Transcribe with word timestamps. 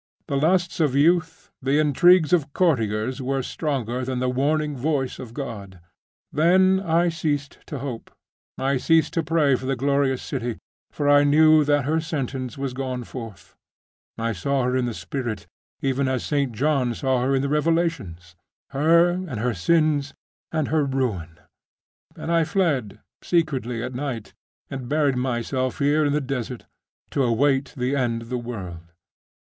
The 0.27 0.35
lusts 0.35 0.79
of 0.79 0.95
youth, 0.95 1.51
the 1.61 1.77
intrigues 1.77 2.33
of 2.33 2.53
courtiers, 2.53 3.21
were 3.21 3.43
stronger 3.43 4.03
than 4.03 4.17
the 4.17 4.31
warning 4.31 4.75
voice 4.75 5.19
of 5.19 5.31
God; 5.35 5.79
then 6.33 6.79
I 6.79 7.09
ceased 7.09 7.59
to 7.67 7.77
hope; 7.77 8.09
I 8.57 8.77
ceased 8.77 9.13
to 9.13 9.21
pray 9.21 9.53
for 9.53 9.67
the 9.67 9.75
glorious 9.75 10.23
city, 10.23 10.57
for 10.89 11.07
I 11.07 11.23
knew 11.23 11.63
that 11.65 11.85
her 11.85 11.99
sentence 11.99 12.57
was 12.57 12.73
gone 12.73 13.03
forth; 13.03 13.55
I 14.17 14.31
saw 14.31 14.63
her 14.63 14.75
in 14.75 14.85
the 14.87 14.95
spirit, 14.95 15.45
even 15.83 16.07
as 16.07 16.25
St. 16.25 16.51
John 16.51 16.95
saw 16.95 17.21
her 17.21 17.35
in 17.35 17.43
the 17.43 17.47
Revelations; 17.49 18.35
her, 18.71 19.07
and 19.11 19.39
her 19.39 19.53
sins, 19.53 20.15
and 20.51 20.69
her 20.69 20.83
ruin. 20.83 21.37
And 22.15 22.31
I 22.31 22.43
fled 22.43 22.99
secretly 23.21 23.83
at 23.83 23.93
night, 23.93 24.33
and 24.67 24.89
buried 24.89 25.15
myself 25.17 25.77
here 25.77 26.03
in 26.05 26.11
the 26.11 26.21
desert, 26.21 26.65
to 27.11 27.21
await 27.21 27.75
the 27.77 27.95
end 27.95 28.23
of 28.23 28.29
the 28.29 28.39
world. 28.39 28.89